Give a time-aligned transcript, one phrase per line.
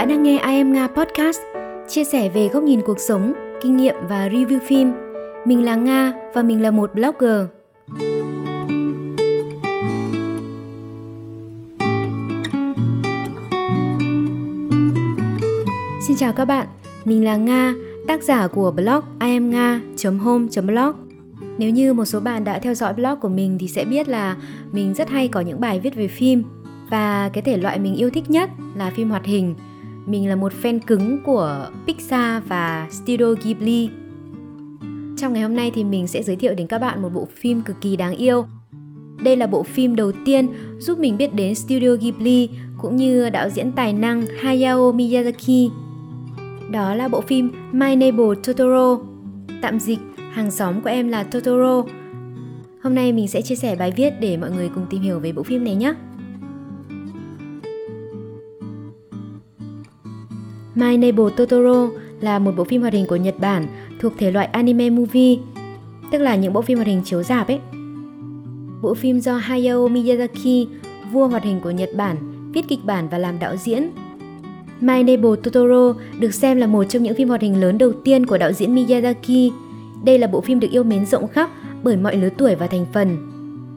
[0.00, 1.40] Bạn đang nghe I Am Nga Podcast,
[1.88, 4.92] chia sẻ về góc nhìn cuộc sống, kinh nghiệm và review phim.
[5.44, 7.46] Mình là Nga và mình là một blogger.
[16.06, 16.66] Xin chào các bạn,
[17.04, 17.74] mình là Nga,
[18.08, 20.94] tác giả của blog iamnga.home.blog.
[21.58, 24.36] Nếu như một số bạn đã theo dõi blog của mình thì sẽ biết là
[24.72, 26.42] mình rất hay có những bài viết về phim
[26.90, 29.54] và cái thể loại mình yêu thích nhất là phim hoạt hình.
[30.06, 33.90] Mình là một fan cứng của Pixar và Studio Ghibli.
[35.16, 37.62] Trong ngày hôm nay thì mình sẽ giới thiệu đến các bạn một bộ phim
[37.62, 38.44] cực kỳ đáng yêu.
[39.22, 43.48] Đây là bộ phim đầu tiên giúp mình biết đến Studio Ghibli cũng như đạo
[43.48, 45.70] diễn tài năng Hayao Miyazaki.
[46.70, 48.98] Đó là bộ phim My Neighbor Totoro.
[49.62, 49.98] Tạm dịch,
[50.32, 51.84] hàng xóm của em là Totoro.
[52.82, 55.32] Hôm nay mình sẽ chia sẻ bài viết để mọi người cùng tìm hiểu về
[55.32, 55.94] bộ phim này nhé.
[60.80, 61.88] My Neighbor Totoro
[62.20, 63.66] là một bộ phim hoạt hình của Nhật Bản
[64.00, 65.36] thuộc thể loại anime movie,
[66.10, 67.58] tức là những bộ phim hoạt hình chiếu rạp ấy.
[68.82, 70.66] Bộ phim do Hayao Miyazaki,
[71.12, 72.16] vua hoạt hình của Nhật Bản,
[72.52, 73.90] viết kịch bản và làm đạo diễn.
[74.80, 78.26] My Neighbor Totoro được xem là một trong những phim hoạt hình lớn đầu tiên
[78.26, 79.50] của đạo diễn Miyazaki.
[80.04, 81.50] Đây là bộ phim được yêu mến rộng khắp
[81.82, 83.16] bởi mọi lứa tuổi và thành phần.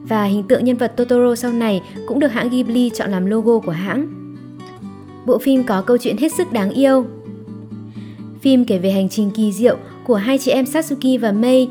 [0.08, 3.58] Và hình tượng nhân vật Totoro sau này cũng được hãng Ghibli chọn làm logo
[3.58, 4.23] của hãng.
[5.26, 7.04] Bộ phim có câu chuyện hết sức đáng yêu.
[8.40, 11.68] Phim kể về hành trình kỳ diệu của hai chị em Satsuki và Mei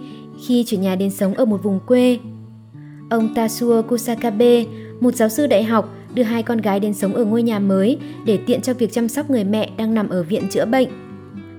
[0.48, 2.20] khi chuyển nhà đến sống ở một vùng quê.
[3.10, 4.64] Ông Tatsuo Kusakabe,
[5.00, 7.98] một giáo sư đại học, đưa hai con gái đến sống ở ngôi nhà mới
[8.26, 10.88] để tiện cho việc chăm sóc người mẹ đang nằm ở viện chữa bệnh.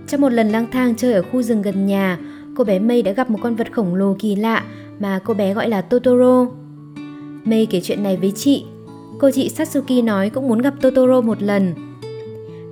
[0.08, 2.18] Trong một lần lang thang chơi ở khu rừng gần nhà,
[2.56, 4.64] cô bé Mei đã gặp một con vật khổng lồ kỳ lạ
[4.98, 6.46] mà cô bé gọi là Totoro.
[7.44, 8.64] Mei kể chuyện này với chị.
[9.24, 11.74] Cô chị Satsuki nói cũng muốn gặp Totoro một lần.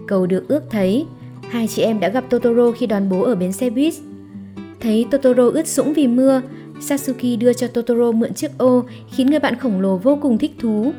[0.07, 1.07] Cầu được ước thấy,
[1.51, 3.95] hai chị em đã gặp Totoro khi đón bố ở bến xe buýt.
[4.81, 6.43] Thấy Totoro ướt sũng vì mưa,
[6.81, 10.53] Satsuki đưa cho Totoro mượn chiếc ô khiến người bạn khổng lồ vô cùng thích
[10.61, 10.93] thú.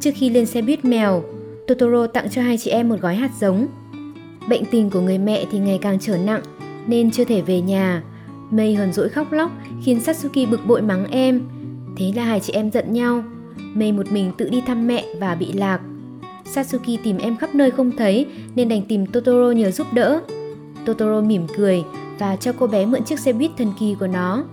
[0.00, 1.22] Trước khi lên xe buýt mèo,
[1.66, 3.66] Totoro tặng cho hai chị em một gói hạt giống.
[4.48, 6.42] Bệnh tình của người mẹ thì ngày càng trở nặng
[6.86, 8.02] nên chưa thể về nhà.
[8.50, 9.50] Mây hờn dỗi khóc lóc
[9.84, 11.40] khiến Satsuki bực bội mắng em.
[11.96, 13.24] Thế là hai chị em giận nhau.
[13.74, 15.80] Mei một mình tự đi thăm mẹ và bị lạc.
[16.44, 20.20] Satsuki tìm em khắp nơi không thấy, nên đành tìm Totoro nhờ giúp đỡ.
[20.84, 21.82] Totoro mỉm cười
[22.18, 24.44] và cho cô bé mượn chiếc xe buýt thần kỳ của nó.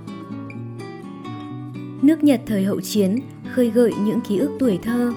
[2.02, 3.20] Nước Nhật thời hậu chiến,
[3.54, 5.14] khơi gợi những ký ức tuổi thơ.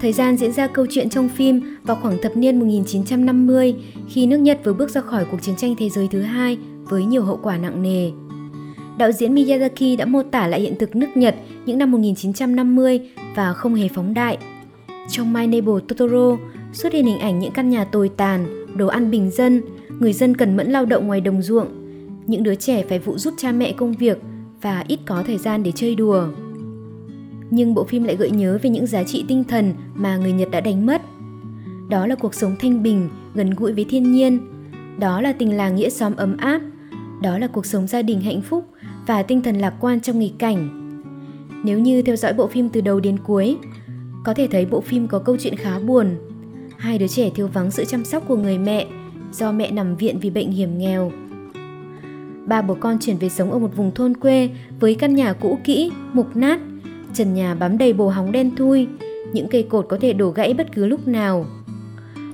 [0.00, 3.74] Thời gian diễn ra câu chuyện trong phim vào khoảng thập niên 1950
[4.08, 7.04] khi nước Nhật vừa bước ra khỏi cuộc chiến tranh thế giới thứ hai với
[7.04, 8.10] nhiều hậu quả nặng nề.
[8.98, 11.34] Đạo diễn Miyazaki đã mô tả lại hiện thực nước Nhật
[11.66, 13.00] những năm 1950
[13.34, 14.38] và không hề phóng đại.
[15.10, 16.36] Trong My Neighbor Totoro
[16.72, 19.62] xuất hiện hình ảnh những căn nhà tồi tàn, đồ ăn bình dân,
[20.00, 21.68] người dân cần mẫn lao động ngoài đồng ruộng,
[22.26, 24.18] những đứa trẻ phải phụ giúp cha mẹ công việc
[24.62, 26.28] và ít có thời gian để chơi đùa.
[27.50, 30.50] Nhưng bộ phim lại gợi nhớ về những giá trị tinh thần mà người Nhật
[30.50, 31.02] đã đánh mất.
[31.88, 34.38] Đó là cuộc sống thanh bình, gần gũi với thiên nhiên.
[34.98, 36.60] Đó là tình làng nghĩa xóm ấm áp.
[37.22, 38.64] Đó là cuộc sống gia đình hạnh phúc
[39.08, 40.68] và tinh thần lạc quan trong nghịch cảnh.
[41.64, 43.56] Nếu như theo dõi bộ phim từ đầu đến cuối,
[44.24, 46.16] có thể thấy bộ phim có câu chuyện khá buồn.
[46.76, 48.86] Hai đứa trẻ thiếu vắng sự chăm sóc của người mẹ
[49.32, 51.12] do mẹ nằm viện vì bệnh hiểm nghèo.
[52.46, 55.58] Ba bố con chuyển về sống ở một vùng thôn quê với căn nhà cũ
[55.64, 56.60] kỹ, mục nát,
[57.14, 58.86] trần nhà bám đầy bồ hóng đen thui,
[59.32, 61.46] những cây cột có thể đổ gãy bất cứ lúc nào.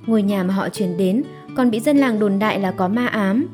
[0.07, 1.23] Ngôi nhà mà họ chuyển đến
[1.57, 3.47] còn bị dân làng đồn đại là có ma ám.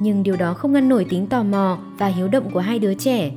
[0.00, 2.94] Nhưng điều đó không ngăn nổi tính tò mò và hiếu động của hai đứa
[2.94, 3.30] trẻ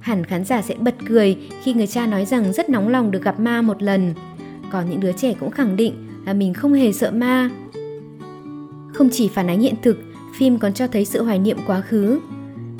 [0.00, 3.22] hẳn khán giả sẽ bật cười khi người cha nói rằng rất nóng lòng được
[3.22, 4.14] gặp ma một lần.
[4.70, 5.94] Còn những đứa trẻ cũng khẳng định
[6.26, 7.50] là mình không hề sợ ma.
[8.94, 9.98] Không chỉ phản ánh hiện thực,
[10.38, 12.20] phim còn cho thấy sự hoài niệm quá khứ.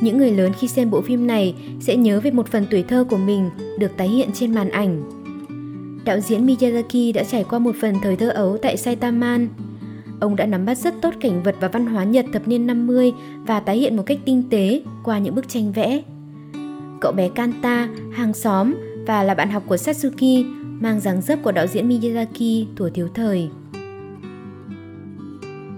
[0.00, 3.04] Những người lớn khi xem bộ phim này sẽ nhớ về một phần tuổi thơ
[3.10, 5.02] của mình được tái hiện trên màn ảnh.
[6.04, 9.49] Đạo diễn Miyazaki đã trải qua một phần thời thơ ấu tại Saitaman.
[10.20, 13.12] Ông đã nắm bắt rất tốt cảnh vật và văn hóa Nhật thập niên 50
[13.47, 16.03] và tái hiện một cách tinh tế qua những bức tranh vẽ
[17.00, 18.75] cậu bé Kanta, hàng xóm
[19.06, 20.44] và là bạn học của Satsuki,
[20.81, 23.49] mang dáng dấp của đạo diễn Miyazaki tuổi thiếu thời.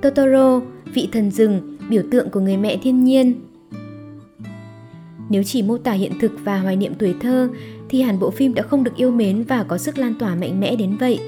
[0.02, 0.60] Totoro,
[0.94, 3.34] vị thần rừng, biểu tượng của người mẹ thiên nhiên.
[5.28, 7.48] Nếu chỉ mô tả hiện thực và hoài niệm tuổi thơ
[7.88, 10.60] thì hẳn bộ phim đã không được yêu mến và có sức lan tỏa mạnh
[10.60, 11.18] mẽ đến vậy.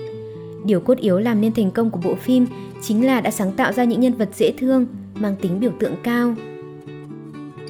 [0.64, 2.46] Điều cốt yếu làm nên thành công của bộ phim
[2.82, 5.94] chính là đã sáng tạo ra những nhân vật dễ thương, mang tính biểu tượng
[6.02, 6.34] cao.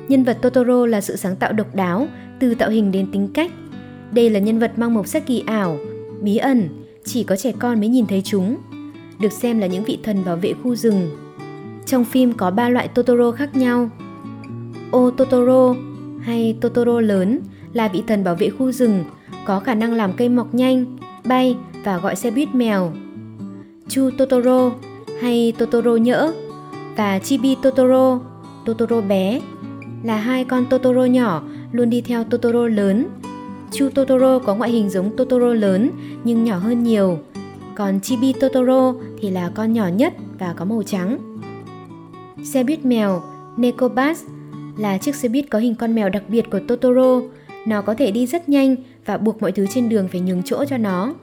[0.09, 2.07] Nhân vật Totoro là sự sáng tạo độc đáo,
[2.41, 3.53] từ tạo hình đến tính cách.
[4.13, 5.79] Đây là nhân vật mang màu sắc kỳ ảo,
[6.21, 6.69] bí ẩn,
[7.05, 8.57] chỉ có trẻ con mới nhìn thấy chúng,
[9.21, 11.11] được xem là những vị thần bảo vệ khu rừng.
[11.87, 13.91] Trong phim có ba loại Totoro khác nhau.
[14.91, 15.75] Ô Totoro
[16.21, 17.39] hay Totoro lớn
[17.73, 19.05] là vị thần bảo vệ khu rừng,
[19.45, 22.93] có khả năng làm cây mọc nhanh, bay và gọi xe buýt mèo.
[23.89, 24.73] Chu Totoro
[25.23, 26.33] hay Totoro nhỡ
[26.97, 28.21] và Chibi Totoro,
[28.65, 29.41] Totoro bé
[30.05, 31.43] là hai con Totoro nhỏ
[31.73, 33.07] luôn đi theo Totoro lớn.
[33.73, 35.91] Chu Totoro có ngoại hình giống Totoro lớn
[36.25, 37.19] nhưng nhỏ hơn nhiều.
[37.75, 41.19] Còn Chibi Totoro thì là con nhỏ nhất và có màu trắng.
[42.45, 43.23] Xe buýt mèo
[43.57, 44.25] Nekobus
[44.79, 47.21] là chiếc xe buýt có hình con mèo đặc biệt của Totoro.
[47.67, 48.77] Nó có thể đi rất nhanh
[49.07, 51.15] và buộc mọi thứ trên đường phải nhường chỗ cho nó.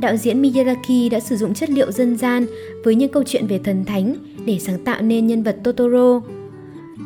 [0.00, 2.46] Đạo diễn Miyazaki đã sử dụng chất liệu dân gian
[2.84, 4.14] với những câu chuyện về thần thánh
[4.46, 6.20] để sáng tạo nên nhân vật Totoro.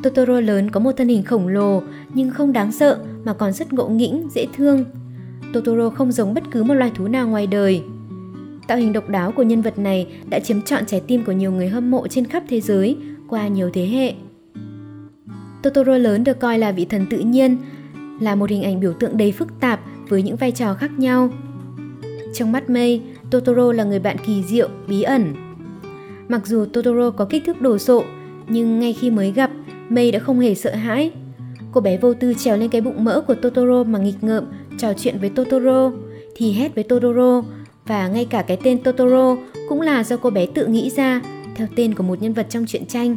[0.02, 1.82] Totoro lớn có một thân hình khổng lồ
[2.14, 4.84] nhưng không đáng sợ mà còn rất ngộ nghĩnh, dễ thương.
[5.52, 7.82] Totoro không giống bất cứ một loài thú nào ngoài đời.
[8.66, 11.52] Tạo hình độc đáo của nhân vật này đã chiếm trọn trái tim của nhiều
[11.52, 12.96] người hâm mộ trên khắp thế giới
[13.28, 14.14] qua nhiều thế hệ.
[15.62, 17.56] Totoro lớn được coi là vị thần tự nhiên,
[18.20, 21.30] là một hình ảnh biểu tượng đầy phức tạp với những vai trò khác nhau.
[22.38, 25.34] Trong mắt mây, Totoro là người bạn kỳ diệu, bí ẩn.
[26.28, 28.04] Mặc dù Totoro có kích thước đồ sộ,
[28.48, 29.50] nhưng ngay khi mới gặp,
[29.88, 31.10] Mây đã không hề sợ hãi.
[31.72, 34.44] Cô bé vô tư trèo lên cái bụng mỡ của Totoro mà nghịch ngợm,
[34.78, 35.92] trò chuyện với Totoro,
[36.36, 37.42] thì hét với Totoro,
[37.86, 39.36] và ngay cả cái tên Totoro
[39.68, 41.22] cũng là do cô bé tự nghĩ ra,
[41.54, 43.16] theo tên của một nhân vật trong truyện tranh.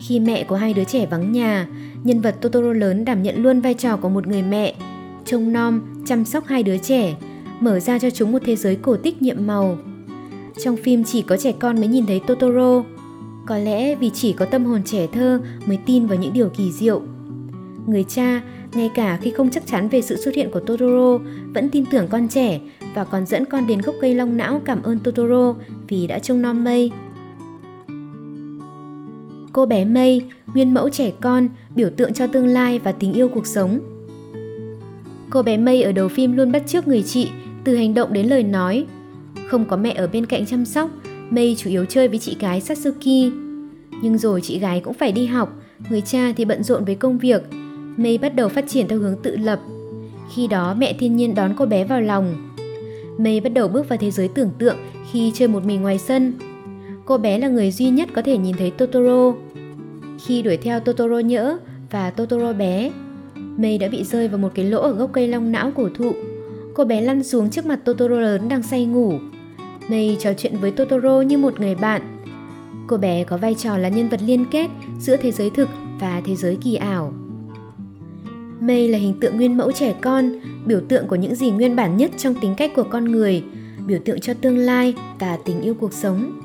[0.00, 1.66] Khi mẹ của hai đứa trẻ vắng nhà,
[2.04, 4.74] nhân vật Totoro lớn đảm nhận luôn vai trò của một người mẹ,
[5.24, 7.14] trông nom, chăm sóc hai đứa trẻ,
[7.60, 9.78] mở ra cho chúng một thế giới cổ tích nhiệm màu.
[10.64, 12.84] Trong phim chỉ có trẻ con mới nhìn thấy Totoro,
[13.46, 16.72] có lẽ vì chỉ có tâm hồn trẻ thơ mới tin vào những điều kỳ
[16.72, 17.02] diệu.
[17.86, 18.42] Người cha,
[18.72, 21.18] ngay cả khi không chắc chắn về sự xuất hiện của Totoro,
[21.54, 22.60] vẫn tin tưởng con trẻ
[22.94, 25.54] và còn dẫn con đến gốc cây long não cảm ơn Totoro
[25.88, 26.90] vì đã trông nom mây.
[29.52, 30.24] Cô bé Mây,
[30.54, 33.80] nguyên mẫu trẻ con, biểu tượng cho tương lai và tình yêu cuộc sống.
[35.30, 37.28] Cô bé Mây ở đầu phim luôn bắt chước người chị,
[37.66, 38.86] từ hành động đến lời nói.
[39.48, 40.90] Không có mẹ ở bên cạnh chăm sóc,
[41.30, 43.32] Mây chủ yếu chơi với chị gái Satsuki.
[44.02, 45.52] Nhưng rồi chị gái cũng phải đi học,
[45.90, 47.42] người cha thì bận rộn với công việc.
[47.96, 49.60] Mây bắt đầu phát triển theo hướng tự lập.
[50.34, 52.54] Khi đó mẹ thiên nhiên đón cô bé vào lòng.
[53.18, 54.76] Mây bắt đầu bước vào thế giới tưởng tượng
[55.10, 56.32] khi chơi một mình ngoài sân.
[57.04, 59.32] Cô bé là người duy nhất có thể nhìn thấy Totoro.
[60.26, 61.58] Khi đuổi theo Totoro nhỡ
[61.90, 62.90] và Totoro bé,
[63.34, 66.12] Mây đã bị rơi vào một cái lỗ ở gốc cây long não cổ thụ.
[66.76, 69.12] Cô bé lăn xuống trước mặt Totoro lớn đang say ngủ.
[69.88, 72.22] Mây trò chuyện với Totoro như một người bạn.
[72.86, 74.70] Cô bé có vai trò là nhân vật liên kết
[75.00, 75.68] giữa thế giới thực
[76.00, 77.12] và thế giới kỳ ảo.
[78.60, 80.32] Mây là hình tượng nguyên mẫu trẻ con,
[80.66, 83.44] biểu tượng của những gì nguyên bản nhất trong tính cách của con người,
[83.86, 86.40] biểu tượng cho tương lai và tình yêu cuộc sống.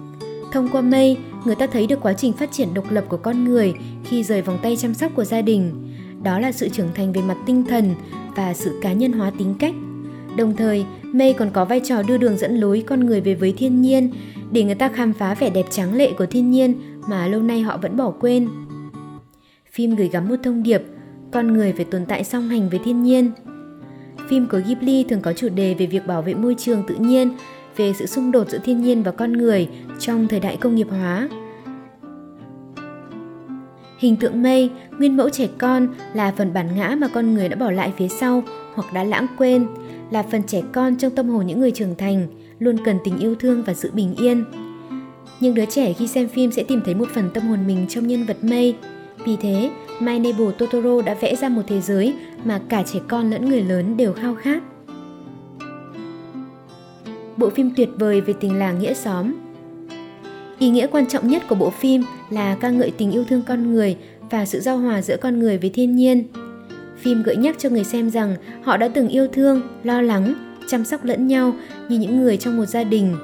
[0.51, 3.44] Thông qua Mây, người ta thấy được quá trình phát triển độc lập của con
[3.44, 3.74] người
[4.04, 5.94] khi rời vòng tay chăm sóc của gia đình.
[6.24, 7.95] Đó là sự trưởng thành về mặt tinh thần
[8.36, 9.74] và sự cá nhân hóa tính cách.
[10.38, 13.54] Đồng thời, Mây còn có vai trò đưa đường dẫn lối con người về với
[13.57, 14.12] thiên nhiên
[14.51, 16.74] để người ta khám phá vẻ đẹp tráng lệ của thiên nhiên
[17.07, 18.48] mà lâu nay họ vẫn bỏ quên.
[19.72, 20.81] Phim gửi gắm một thông điệp,
[21.31, 23.31] con người phải tồn tại song hành với thiên nhiên.
[24.30, 27.32] Phim của Ghibli thường có chủ đề về việc bảo vệ môi trường tự nhiên
[27.77, 30.88] về sự xung đột giữa thiên nhiên và con người trong thời đại công nghiệp
[30.89, 31.29] hóa.
[33.98, 37.55] Hình tượng mây, nguyên mẫu trẻ con là phần bản ngã mà con người đã
[37.55, 39.68] bỏ lại phía sau hoặc đã lãng quên,
[40.12, 42.28] là phần trẻ con trong tâm hồn những người trưởng thành,
[42.60, 44.46] luôn cần tình yêu thương và sự bình yên.
[45.40, 48.08] Nhưng đứa trẻ khi xem phim sẽ tìm thấy một phần tâm hồn mình trong
[48.08, 48.75] nhân vật mây.
[49.25, 53.30] Vì thế, My Neighbor Totoro đã vẽ ra một thế giới mà cả trẻ con
[53.30, 54.63] lẫn người lớn đều khao khát
[57.42, 59.34] bộ phim tuyệt vời về tình làng nghĩa xóm.
[60.60, 63.74] Ý nghĩa quan trọng nhất của bộ phim là ca ngợi tình yêu thương con
[63.74, 63.98] người
[64.30, 66.24] và sự giao hòa giữa con người với thiên nhiên.
[67.01, 70.34] Phim gợi nhắc cho người xem rằng họ đã từng yêu thương, lo lắng,
[70.67, 71.53] chăm sóc lẫn nhau
[71.89, 73.15] như những người trong một gia đình.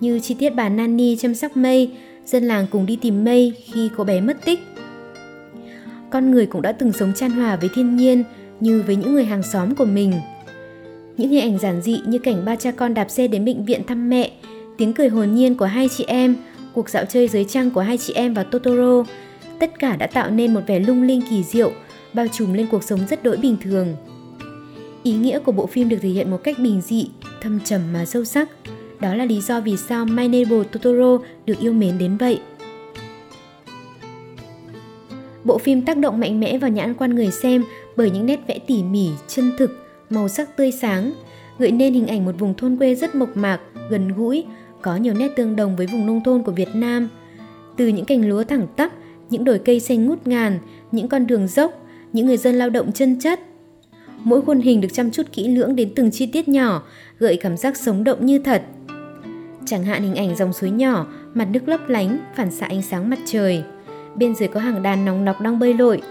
[0.00, 1.90] Như chi tiết bà Nani chăm sóc Mây,
[2.24, 4.60] dân làng cùng đi tìm Mây khi cô bé mất tích.
[6.10, 8.24] Con người cũng đã từng sống chan hòa với thiên nhiên
[8.60, 10.12] như với những người hàng xóm của mình–
[11.16, 13.86] những hình ảnh giản dị như cảnh ba cha con đạp xe đến bệnh viện
[13.86, 14.30] thăm mẹ,
[14.78, 16.36] tiếng cười hồn nhiên của hai chị em,
[16.72, 19.04] cuộc dạo chơi dưới trăng của hai chị em và Totoro,
[19.58, 21.72] tất cả đã tạo nên một vẻ lung linh kỳ diệu,
[22.14, 23.96] bao trùm lên cuộc sống rất đỗi bình thường.
[25.02, 27.08] Ý nghĩa của bộ phim được thể hiện một cách bình dị,
[27.40, 28.48] thâm trầm mà sâu sắc.
[29.00, 32.40] Đó là lý do vì sao My Neighbor Totoro được yêu mến đến vậy.
[35.44, 37.64] Bộ phim tác động mạnh mẽ vào nhãn quan người xem
[37.96, 39.70] bởi những nét vẽ tỉ mỉ, chân thực,
[40.10, 41.12] màu sắc tươi sáng,
[41.58, 44.44] gợi nên hình ảnh một vùng thôn quê rất mộc mạc, gần gũi,
[44.82, 47.08] có nhiều nét tương đồng với vùng nông thôn của Việt Nam.
[47.76, 48.92] Từ những cành lúa thẳng tắp,
[49.30, 50.58] những đồi cây xanh ngút ngàn,
[50.92, 51.72] những con đường dốc,
[52.14, 53.40] những người dân lao động chân chất.
[54.18, 56.82] Mỗi khuôn hình được chăm chút kỹ lưỡng đến từng chi tiết nhỏ,
[57.18, 58.62] gợi cảm giác sống động như thật.
[59.66, 63.10] Chẳng hạn hình ảnh dòng suối nhỏ, mặt nước lấp lánh, phản xạ ánh sáng
[63.10, 63.62] mặt trời.
[64.16, 66.02] Bên dưới có hàng đàn nóng nọc đang bơi lội.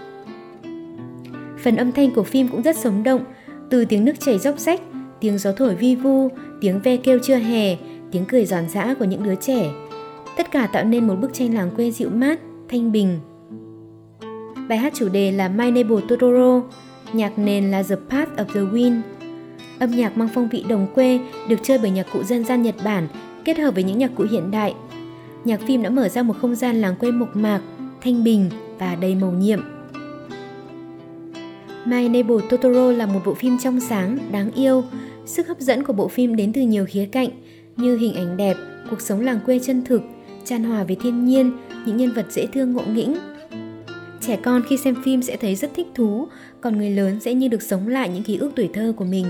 [1.58, 3.24] Phần âm thanh của phim cũng rất sống động,
[3.70, 4.80] từ tiếng nước chảy róc rách,
[5.20, 6.28] tiếng gió thổi vi vu,
[6.60, 7.76] tiếng ve kêu chưa hè,
[8.10, 9.70] tiếng cười giòn giã của những đứa trẻ.
[10.36, 13.18] Tất cả tạo nên một bức tranh làng quê dịu mát, thanh bình.
[14.68, 16.62] Bài hát chủ đề là My Neighbor Totoro,
[17.12, 19.00] nhạc nền là The Path of the Wind.
[19.78, 22.74] Âm nhạc mang phong vị đồng quê được chơi bởi nhạc cụ dân gian Nhật
[22.84, 23.08] Bản
[23.44, 24.74] kết hợp với những nhạc cụ hiện đại.
[25.44, 27.60] Nhạc phim đã mở ra một không gian làng quê mộc mạc,
[28.02, 29.60] thanh bình và đầy màu nhiệm.
[31.84, 34.84] My Neighbor Totoro là một bộ phim trong sáng, đáng yêu.
[35.26, 37.28] Sức hấp dẫn của bộ phim đến từ nhiều khía cạnh
[37.76, 38.56] như hình ảnh đẹp,
[38.90, 40.02] cuộc sống làng quê chân thực,
[40.44, 41.52] tràn hòa với thiên nhiên,
[41.86, 43.14] những nhân vật dễ thương ngộ nghĩnh.
[44.26, 46.28] Trẻ con khi xem phim sẽ thấy rất thích thú,
[46.60, 49.26] còn người lớn sẽ như được sống lại những ký ức tuổi thơ của mình.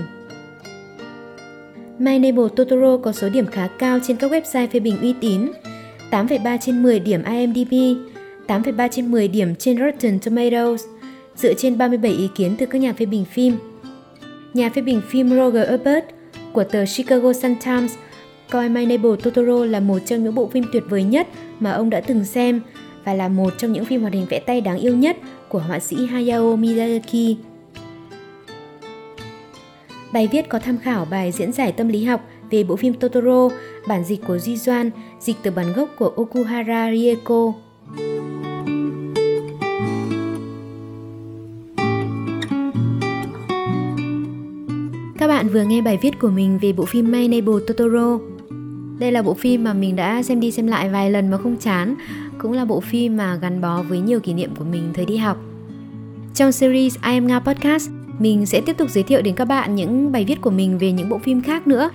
[1.99, 5.51] My Neighbor Totoro có số điểm khá cao trên các website phê bình uy tín,
[6.11, 7.73] 8,3 trên 10 điểm IMDb,
[8.47, 10.83] 8,3 trên 10 điểm trên Rotten Tomatoes,
[11.35, 13.53] dựa trên 37 ý kiến từ các nhà phê bình phim.
[14.53, 16.05] Nhà phê bình phim Roger Ebert
[16.53, 17.89] của tờ Chicago Sun-Times
[18.49, 21.27] coi My Neighbor Totoro là một trong những bộ phim tuyệt vời nhất
[21.59, 22.61] mà ông đã từng xem
[23.05, 25.17] và là một trong những phim hoạt hình vẽ tay đáng yêu nhất
[25.49, 27.35] của họa sĩ Hayao Miyazaki.
[30.13, 32.21] Bài viết có tham khảo bài diễn giải tâm lý học
[32.51, 33.49] về bộ phim Totoro,
[33.87, 37.53] bản dịch của Duy Doan, dịch từ bản gốc của Okuhara Rieko.
[45.17, 48.19] Các bạn vừa nghe bài viết của mình về bộ phim My Neighbor Totoro.
[48.99, 51.57] Đây là bộ phim mà mình đã xem đi xem lại vài lần mà không
[51.57, 51.95] chán,
[52.45, 55.17] cũng là bộ phim mà gắn bó với nhiều kỷ niệm của mình thời đi
[55.17, 55.37] học.
[56.33, 59.75] Trong series I Am Nga Podcast, mình sẽ tiếp tục giới thiệu đến các bạn
[59.75, 61.89] những bài viết của mình về những bộ phim khác nữa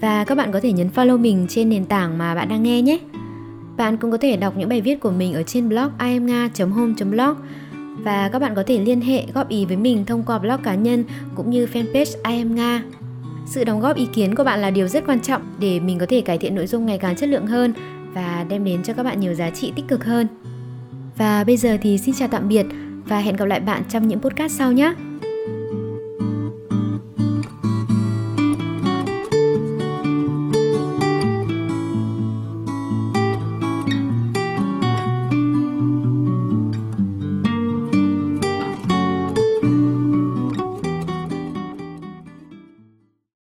[0.00, 2.82] và các bạn có thể nhấn follow mình trên nền tảng mà bạn đang nghe
[2.82, 2.98] nhé.
[3.76, 7.36] Bạn cũng có thể đọc những bài viết của mình ở trên blog iamnga.home.blog
[8.04, 10.74] và các bạn có thể liên hệ góp ý với mình thông qua blog cá
[10.74, 12.82] nhân cũng như fanpage I am Nga.
[13.46, 16.06] Sự đóng góp ý kiến của bạn là điều rất quan trọng để mình có
[16.08, 17.72] thể cải thiện nội dung ngày càng chất lượng hơn
[18.16, 20.26] và đem đến cho các bạn nhiều giá trị tích cực hơn.
[21.16, 22.66] Và bây giờ thì xin chào tạm biệt
[23.04, 24.94] và hẹn gặp lại bạn trong những podcast sau nhé.